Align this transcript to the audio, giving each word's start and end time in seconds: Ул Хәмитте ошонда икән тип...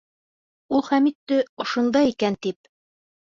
Ул 0.77 0.81
Хәмитте 0.87 1.37
ошонда 1.67 2.03
икән 2.13 2.39
тип... 2.47 2.73